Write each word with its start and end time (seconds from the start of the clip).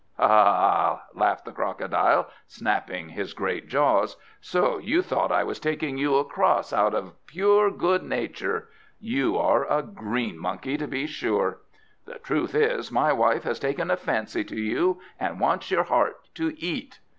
"Ha, 0.17 0.27
ha, 0.27 0.33
ha!" 0.55 1.03
laughed 1.13 1.45
the 1.45 1.51
Crocodile, 1.51 2.27
snapping 2.47 3.09
his 3.09 3.33
great 3.35 3.67
jaws. 3.67 4.17
"So 4.39 4.79
you 4.79 5.03
thought 5.03 5.31
I 5.31 5.43
was 5.43 5.59
taking 5.59 5.99
you 5.99 6.15
across 6.15 6.73
out 6.73 6.95
of 6.95 7.13
pure 7.27 7.69
good 7.69 8.01
nature! 8.01 8.69
You 8.99 9.37
are 9.37 9.63
a 9.71 9.83
green 9.83 10.39
monkey, 10.39 10.75
to 10.75 10.87
be 10.87 11.05
sure. 11.05 11.59
The 12.05 12.17
truth 12.17 12.55
is, 12.55 12.91
my 12.91 13.13
wife 13.13 13.43
has 13.43 13.59
taken 13.59 13.91
a 13.91 13.95
fancy 13.95 14.43
to 14.45 14.59
you, 14.59 14.99
and 15.19 15.39
wants 15.39 15.69
your 15.69 15.83
heart 15.83 16.15
to 16.33 16.57
eat! 16.59 16.97